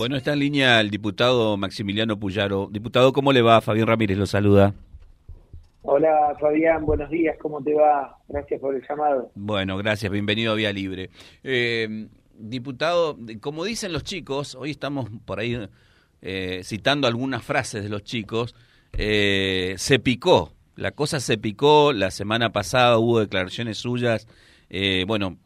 [0.00, 2.70] Bueno, está en línea el diputado Maximiliano Puyaro.
[2.72, 3.60] Diputado, ¿cómo le va?
[3.60, 4.72] Fabián Ramírez lo saluda.
[5.82, 8.16] Hola Fabián, buenos días, ¿cómo te va?
[8.26, 9.30] Gracias por el llamado.
[9.34, 11.10] Bueno, gracias, bienvenido a Vía Libre.
[11.44, 15.68] Eh, diputado, como dicen los chicos, hoy estamos por ahí
[16.22, 18.54] eh, citando algunas frases de los chicos,
[18.94, 24.26] eh, se picó, la cosa se picó, la semana pasada hubo declaraciones suyas,
[25.06, 25.36] bueno,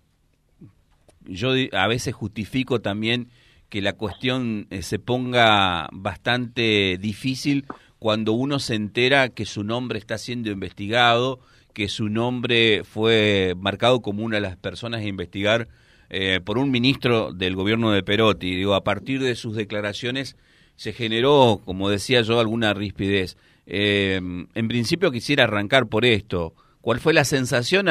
[1.24, 3.30] yo a veces justifico también
[3.68, 7.66] que la cuestión eh, se ponga bastante difícil
[7.98, 11.40] cuando uno se entera que su nombre está siendo investigado,
[11.72, 15.68] que su nombre fue marcado como una de las personas a investigar
[16.10, 18.54] eh, por un ministro del gobierno de Perotti.
[18.54, 20.36] Digo, a partir de sus declaraciones
[20.76, 23.36] se generó, como decía yo, alguna rispidez.
[23.66, 24.20] Eh,
[24.54, 26.54] en principio quisiera arrancar por esto.
[26.80, 27.86] ¿Cuál fue la sensación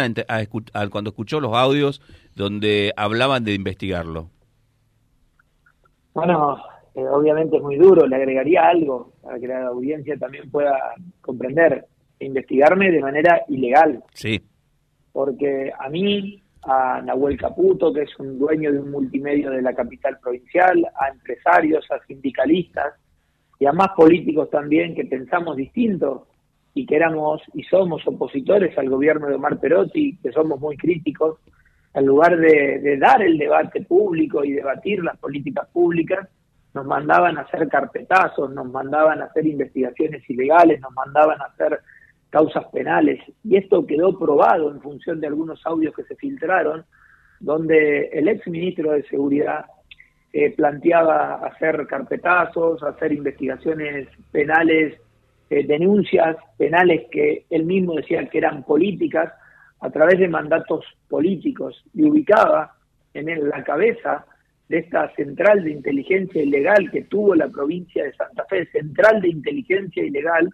[0.92, 2.00] cuando escuchó los audios
[2.36, 4.30] donde hablaban de investigarlo?
[6.14, 6.58] Bueno,
[6.96, 10.78] eh, obviamente es muy duro, le agregaría algo para que la audiencia también pueda
[11.22, 11.86] comprender.
[12.20, 14.04] Investigarme de manera ilegal.
[14.14, 14.42] Sí.
[15.12, 19.74] Porque a mí, a Nahuel Caputo, que es un dueño de un multimedio de la
[19.74, 22.94] capital provincial, a empresarios, a sindicalistas
[23.60, 26.28] y a más políticos también que pensamos distinto
[26.74, 31.38] y que éramos y somos opositores al gobierno de Omar Perotti, que somos muy críticos,
[31.94, 36.28] en lugar de, dar el debate público y debatir las políticas públicas,
[36.74, 41.80] nos mandaban a hacer carpetazos, nos mandaban a hacer investigaciones ilegales, nos mandaban a hacer
[42.32, 43.20] causas penales.
[43.44, 46.84] Y esto quedó probado en función de algunos audios que se filtraron,
[47.40, 49.66] donde el ex ministro de Seguridad
[50.32, 55.00] eh, planteaba hacer carpetazos, hacer investigaciones penales,
[55.52, 59.32] eh, denuncias penales que él mismo decía que eran políticas,
[59.84, 62.74] a través de mandatos políticos y ubicaba
[63.14, 64.26] en la cabeza
[64.70, 69.28] de esta central de inteligencia ilegal que tuvo la provincia de Santa Fe, central de
[69.28, 70.50] inteligencia ilegal,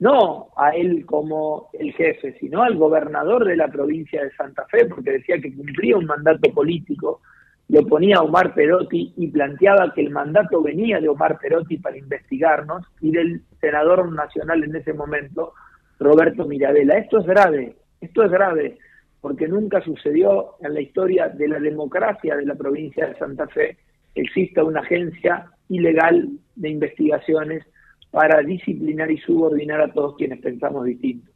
[0.00, 4.86] no a él como el jefe, sino al gobernador de la provincia de Santa Fe,
[4.86, 7.20] porque decía que cumplía un mandato político,
[7.68, 12.84] lo ponía Omar Perotti y planteaba que el mandato venía de Omar Perotti para investigarnos
[13.00, 15.54] y del senador nacional en ese momento,
[16.00, 16.98] Roberto Mirabella.
[16.98, 18.78] Esto es grave, esto es grave
[19.20, 23.78] porque nunca sucedió en la historia de la democracia de la provincia de Santa Fe
[24.14, 27.64] exista una agencia ilegal de investigaciones
[28.10, 31.30] para disciplinar y subordinar a todos quienes pensamos distinto.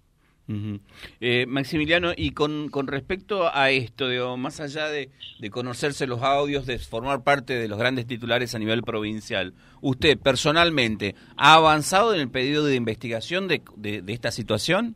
[1.21, 5.11] Eh, Maximiliano, y con, respecto a esto, más allá de,
[5.51, 11.15] conocerse los audios, de formar parte de los grandes titulares a nivel provincial, ¿usted personalmente
[11.37, 13.63] ha avanzado en el pedido de investigación de
[14.09, 14.95] esta situación?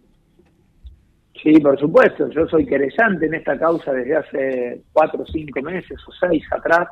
[1.42, 2.28] Sí, por supuesto.
[2.28, 6.88] Yo soy querellante en esta causa desde hace cuatro o cinco meses o seis atrás.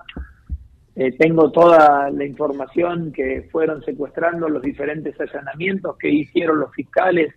[0.96, 7.32] Eh, tengo toda la información que fueron secuestrando los diferentes allanamientos que hicieron los fiscales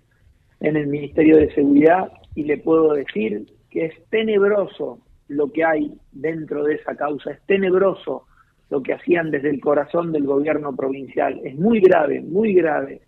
[0.59, 5.95] en el Ministerio de Seguridad y le puedo decir que es tenebroso lo que hay
[6.12, 8.25] dentro de esa causa, es tenebroso
[8.69, 13.01] lo que hacían desde el corazón del gobierno provincial, es muy grave, muy grave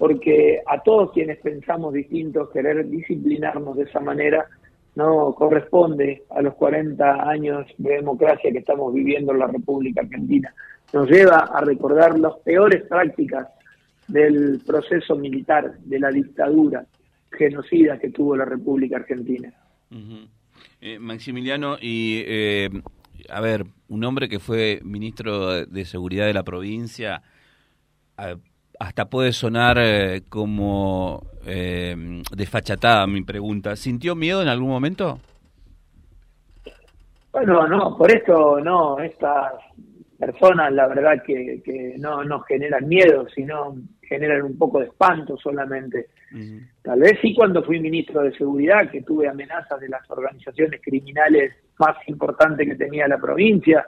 [0.00, 4.46] porque a todos quienes pensamos distintos querer disciplinarnos de esa manera
[4.94, 10.54] no corresponde a los 40 años de democracia que estamos viviendo en la República Argentina.
[10.94, 13.48] Nos lleva a recordar las peores prácticas
[14.08, 16.86] del proceso militar, de la dictadura
[17.30, 19.52] genocida que tuvo la República Argentina.
[20.80, 22.70] Eh, Maximiliano, y eh,
[23.28, 27.22] a ver, un hombre que fue ministro de Seguridad de la provincia,
[28.80, 31.94] hasta puede sonar eh, como eh,
[32.34, 33.76] desfachatada mi pregunta.
[33.76, 35.20] ¿Sintió miedo en algún momento?
[37.30, 39.52] Bueno, no, por eso no, estas
[40.18, 45.36] personas la verdad que, que no, no generan miedo, sino generan un poco de espanto
[45.36, 46.08] solamente.
[46.82, 51.52] Tal vez sí cuando fui ministro de Seguridad, que tuve amenazas de las organizaciones criminales
[51.78, 53.84] más importantes que tenía la provincia,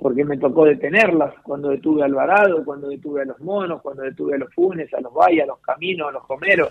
[0.00, 4.34] porque me tocó detenerlas cuando detuve a Alvarado, cuando detuve a los monos, cuando detuve
[4.34, 6.70] a los funes, a los valles, a los caminos, a los comeros.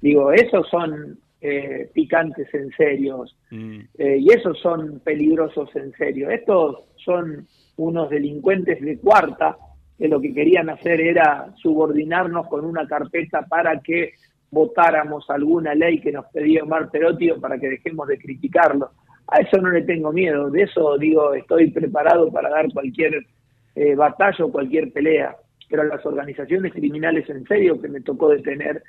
[0.00, 3.80] Digo, esos son eh, picantes en serio mm.
[3.98, 6.30] eh, y esos son peligrosos en serio.
[6.30, 7.48] Estos son
[7.78, 9.56] unos delincuentes de cuarta
[9.98, 14.12] que lo que querían hacer era subordinarnos con una carpeta para que
[14.52, 18.90] votáramos alguna ley que nos pedía Omar Perotti para que dejemos de criticarlo
[19.32, 23.26] a eso no le tengo miedo, de eso digo, estoy preparado para dar cualquier
[23.74, 25.36] eh, batalla o cualquier pelea,
[25.68, 28.82] pero las organizaciones criminales en serio que me tocó detener,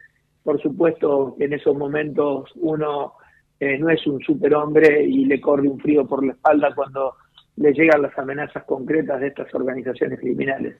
[0.43, 3.13] por supuesto que en esos momentos uno
[3.59, 7.15] eh, no es un superhombre y le corre un frío por la espalda cuando
[7.55, 10.75] le llegan las amenazas concretas de estas organizaciones criminales.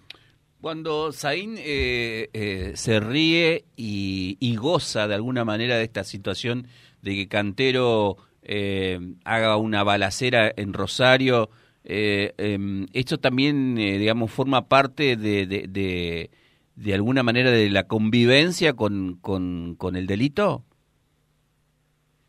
[0.60, 6.68] Cuando Zain eh, eh, se ríe y, goza de alguna manera de esta situación
[7.02, 8.16] de que Cantero
[8.46, 11.50] eh, haga una balacera en Rosario,
[11.86, 16.30] em, esto también, digamos, forma parte de, de,
[16.76, 20.64] de, alguna manera de la convivencia con, con, con el delito.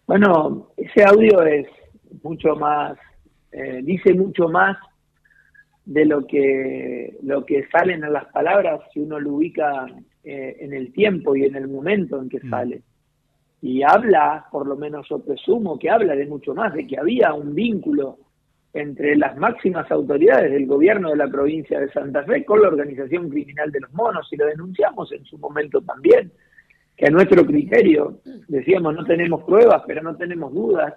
[0.06, 1.66] Bueno, ese audio es
[2.22, 2.98] mucho más,
[3.84, 4.76] dice mucho más
[5.86, 9.86] de lo que, lo que salen en las palabras si uno lo ubica
[10.24, 12.50] eh, en el tiempo y en el momento en que mm.
[12.50, 12.82] sale.
[13.64, 17.32] Y habla, por lo menos yo presumo que habla de mucho más, de que había
[17.32, 18.18] un vínculo
[18.74, 23.30] entre las máximas autoridades del gobierno de la provincia de Santa Fe con la organización
[23.30, 26.30] criminal de los monos, y lo denunciamos en su momento también,
[26.94, 28.18] que a nuestro criterio,
[28.48, 30.92] decíamos, no tenemos pruebas, pero no tenemos dudas,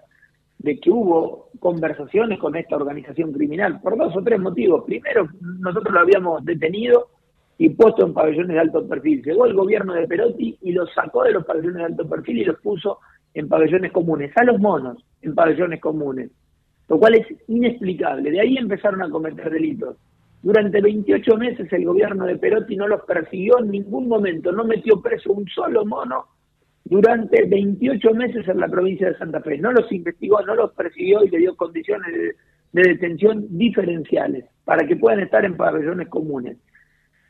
[0.58, 4.84] de que hubo conversaciones con esta organización criminal por dos o tres motivos.
[4.86, 7.12] Primero, nosotros lo habíamos detenido
[7.58, 9.24] y puesto en pabellones de alto perfil.
[9.24, 12.46] Llegó el gobierno de Perotti y los sacó de los pabellones de alto perfil y
[12.46, 13.00] los puso
[13.34, 16.32] en pabellones comunes, a los monos en pabellones comunes,
[16.88, 18.32] lo cual es inexplicable.
[18.32, 19.98] De ahí empezaron a cometer delitos.
[20.42, 25.02] Durante 28 meses el gobierno de Perotti no los persiguió en ningún momento, no metió
[25.02, 26.26] preso un solo mono
[26.90, 29.58] durante 28 meses en la provincia de Santa Fe.
[29.58, 32.36] No los investigó, no los persiguió y le dio condiciones de,
[32.72, 36.58] detención diferenciales para que puedan estar en pabellones comunes.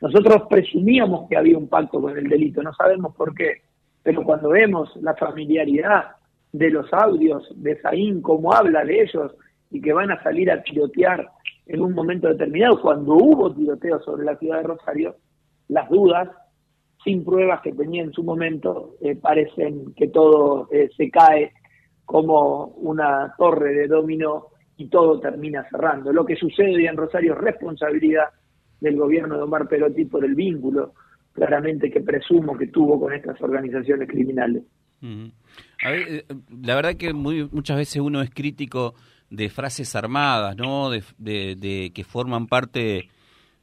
[0.02, 3.62] Nosotros presumíamos que había un pacto con el delito, no sabemos por qué,
[4.04, 6.12] pero cuando vemos la familiaridad
[6.52, 9.36] de los audios de Saín, cómo habla de ellos
[9.72, 11.28] y que van a salir a tirotear
[11.66, 15.16] en un momento determinado, cuando hubo tiroteos sobre la ciudad de Rosario,
[15.68, 16.30] las dudas
[17.04, 21.52] sin pruebas que tenía en su momento, eh, parecen que todo eh, se cae
[22.06, 24.48] como una torre de dominó
[24.78, 26.14] y todo termina cerrando.
[26.14, 28.30] Lo que sucede hoy en Rosario es responsabilidad
[28.80, 30.94] del gobierno de Omar Perotti por el vínculo
[31.34, 34.64] claramente que presumo que tuvo con estas organizaciones criminales.
[35.02, 36.26] Eh,
[36.64, 38.96] la verdad que muy, muchas veces uno es crítico
[39.30, 40.90] de frases armadas, ¿no?
[40.90, 43.10] De, de que forman parte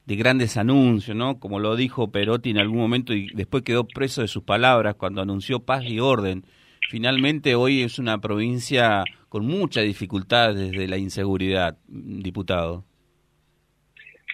[0.06, 1.40] de grandes anuncios, ¿no?
[1.40, 5.22] Como lo dijo Perotti en algún momento y después quedó preso de sus palabras cuando
[5.22, 6.44] anunció paz y orden.
[6.90, 12.84] Finalmente hoy es una provincia con muchas dificultades desde la inseguridad, diputado.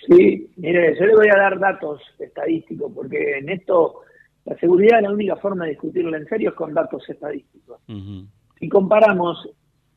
[0.07, 4.01] Sí, mire, yo le voy a dar datos estadísticos porque en esto
[4.45, 7.81] la seguridad la única forma de discutirla en serio es con datos estadísticos.
[8.59, 9.49] Si comparamos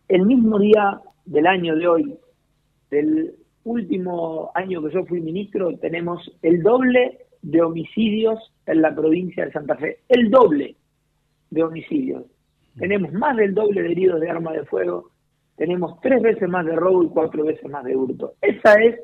[0.07, 2.19] el mismo día del año de hoy,
[2.89, 9.45] del último año que yo fui ministro tenemos el doble de homicidios en la provincia
[9.45, 10.75] de Santa Fe, el doble
[11.49, 12.23] de homicidios.
[12.77, 15.11] Tenemos más del doble de heridos de arma de fuego,
[15.55, 18.33] tenemos tres veces más de robo y cuatro veces más de hurto.
[18.41, 18.99] Esa es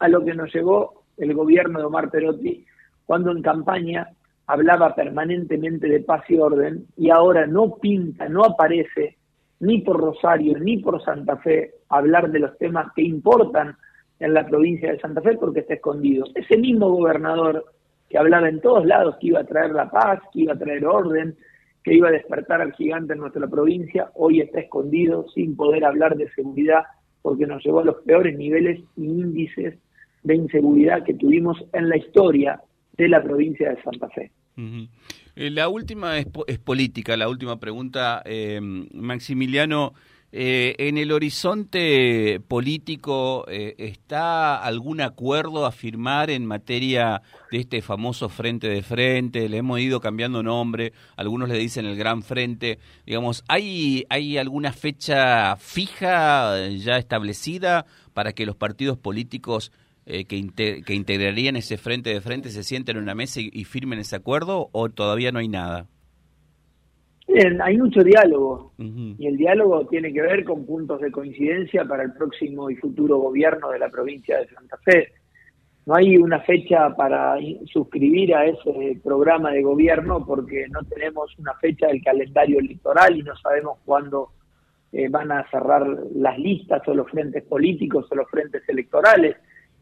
[0.00, 2.66] a lo que nos llegó el gobierno de Omar Perotti
[3.06, 4.08] cuando en campaña
[4.46, 9.16] hablaba permanentemente de paz y orden y ahora no pinta, no aparece
[9.60, 13.76] ni por Rosario ni por Santa Fe hablar de los temas que importan
[14.18, 16.26] en la provincia de Santa Fe porque está escondido.
[16.34, 17.64] Ese mismo gobernador
[18.08, 20.84] que hablaba en todos lados que iba a traer la paz, que iba a traer
[20.86, 21.36] orden,
[21.84, 26.16] que iba a despertar al gigante en nuestra provincia, hoy está escondido sin poder hablar
[26.16, 26.84] de seguridad
[27.22, 29.78] porque nos llevó a los peores niveles y índices
[30.22, 32.60] de inseguridad que tuvimos en la historia
[32.96, 34.30] de la provincia de Santa Fe.
[35.36, 36.26] Eh, la última es,
[36.58, 39.94] política, la última pregunta, eh, Maximiliano.
[40.32, 48.28] Eh, ¿En el horizonte político está algún acuerdo a firmar en materia de este famoso
[48.28, 49.48] Frente de Frente?
[49.48, 52.78] Le hemos ido cambiando nombre, algunos le dicen el Gran Frente.
[53.06, 59.72] Digamos, ¿hay, hay alguna fecha fija ya establecida para que los partidos políticos
[60.10, 63.98] eh, que, que, integrarían ese Frente de Frente se sienten en una mesa y firmen
[63.98, 65.88] ese acuerdo o todavía no hay nada?
[67.62, 72.12] hay mucho diálogo y el diálogo tiene que ver con puntos de coincidencia para el
[72.12, 75.12] próximo y futuro gobierno de la provincia de Santa Fe.
[75.86, 77.36] No hay una fecha para
[77.72, 83.22] suscribir a ese programa de gobierno porque no tenemos una fecha del calendario electoral y
[83.22, 84.30] no sabemos cuándo
[84.92, 89.36] eh, van a cerrar las listas o los frentes políticos o los frentes electorales.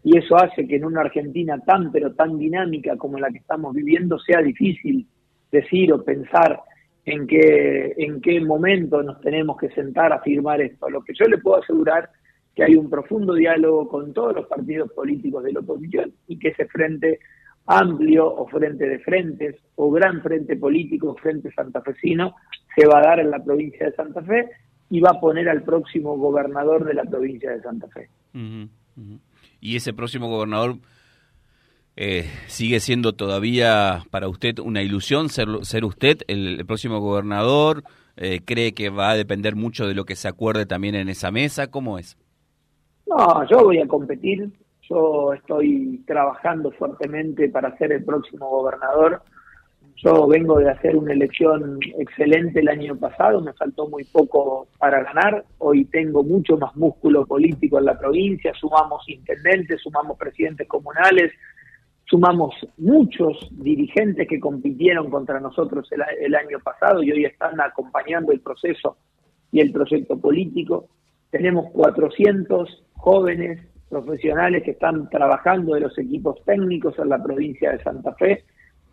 [0.05, 3.75] Y eso hace que en una Argentina tan pero tan dinámica como la que estamos
[3.75, 5.07] viviendo sea difícil
[5.50, 6.61] decir o pensar
[7.05, 10.88] en qué, en qué momento nos tenemos que sentar a firmar esto.
[10.90, 12.11] Lo que yo le puedo asegurar
[12.55, 16.49] que hay un profundo diálogo con todos los partidos políticos de la oposición y que
[16.49, 17.21] ese frente
[17.67, 22.35] amplio o frente de frentes o gran frente político, frente santafesino,
[22.75, 24.49] se va a dar en la provincia de Santa Fe
[24.90, 28.09] y va a poner al próximo gobernador de la provincia de Santa Fe.
[29.61, 30.76] Y ese próximo gobernador
[31.97, 37.83] eh, sigue siendo todavía para usted una ilusión ser, ser usted el, próximo gobernador.
[38.17, 41.33] Eh, ¿Cree que va a depender mucho de lo que se acuerde también en esa
[41.33, 41.73] mesa?
[41.73, 42.17] ¿Cómo es?
[43.07, 44.49] No, yo voy a competir.
[44.88, 49.23] Yo estoy trabajando fuertemente para ser el próximo gobernador.
[50.05, 55.02] Yo vengo de hacer una elección excelente el año pasado, me faltó muy poco para
[55.02, 55.45] ganar.
[55.59, 61.33] Hoy tengo mucho más músculo político en la provincia, sumamos intendentes, sumamos presidentes comunales,
[62.05, 68.38] sumamos muchos dirigentes que compitieron contra nosotros el, año pasado y hoy están acompañando el
[68.38, 68.99] proceso
[69.50, 70.87] y el proyecto político.
[71.31, 77.83] Tenemos 400 jóvenes profesionales que están trabajando de los equipos técnicos en la provincia de
[77.83, 78.45] Santa Fe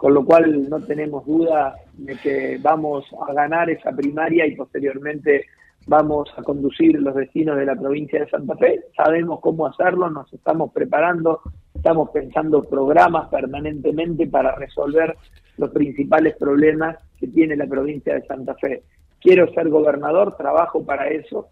[0.06, 5.46] con lo cual no tenemos duda de que vamos a ganar esa primaria y posteriormente
[5.88, 8.82] vamos a conducir los destinos de la provincia de Santa Fe.
[8.96, 11.42] Sabemos cómo hacerlo, nos estamos preparando,
[11.74, 15.18] estamos pensando programas permanentemente para resolver
[15.58, 18.84] los principales problemas que tiene la provincia de Santa Fe.
[19.20, 21.48] Quiero ser gobernador, trabajo para eso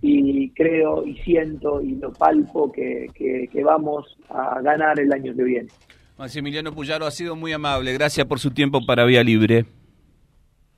[0.00, 5.42] y creo y siento y lo palpo que, que vamos a ganar el año que
[5.42, 5.68] viene.
[6.18, 7.92] Maximiliano Puyaro ha sido muy amable.
[7.92, 9.66] Gracias por su tiempo para Vía Libre.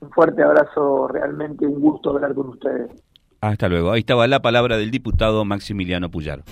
[0.01, 2.91] Un fuerte abrazo, realmente un gusto hablar con ustedes.
[3.41, 3.91] Hasta luego.
[3.91, 6.43] Ahí estaba la palabra del diputado Maximiliano Puyaro.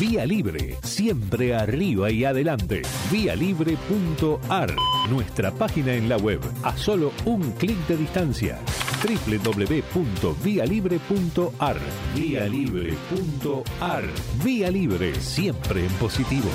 [0.00, 2.82] Vía Libre, siempre arriba y adelante.
[3.10, 4.74] Vialibre.ar,
[5.10, 8.58] nuestra página en la web, a solo un clic de distancia.
[9.04, 11.76] www.vialibre.ar.
[12.16, 14.04] Vialibre.ar.
[14.44, 16.50] Vía Libre, siempre en positivo.